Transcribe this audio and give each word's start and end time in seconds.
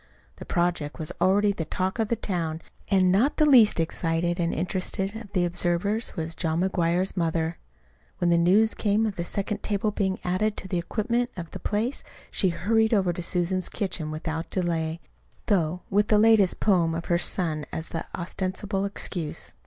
The 0.37 0.45
project 0.45 0.97
was 0.97 1.11
already 1.21 1.51
the 1.51 1.63
talk 1.63 1.99
of 1.99 2.07
the 2.07 2.15
town, 2.15 2.63
and 2.89 3.11
not 3.11 3.37
the 3.37 3.45
least 3.45 3.79
excited 3.79 4.39
and 4.39 4.51
interested 4.51 5.15
of 5.15 5.31
the 5.33 5.45
observers 5.45 6.15
was 6.15 6.33
John 6.33 6.61
McGuire's 6.61 7.15
mother. 7.15 7.59
When 8.17 8.31
the 8.31 8.37
news 8.39 8.73
came 8.73 9.05
of 9.05 9.15
the 9.15 9.23
second 9.23 9.61
table's 9.61 9.93
being 9.93 10.17
added 10.23 10.57
to 10.57 10.67
the 10.67 10.79
equipment 10.79 11.29
of 11.37 11.51
the 11.51 11.59
place, 11.59 12.03
she 12.31 12.49
hurried 12.49 12.95
over 12.95 13.13
to 13.13 13.21
Susan's 13.21 13.69
kitchen 13.69 14.09
without 14.09 14.49
delay 14.49 15.01
though 15.45 15.83
with 15.91 16.07
the 16.07 16.17
latest 16.17 16.59
poem 16.59 16.95
of 16.95 17.05
her 17.05 17.19
son's 17.19 17.67
as 17.71 17.89
the 17.89 18.03
ostensible 18.15 18.85
excuse. 18.85 19.53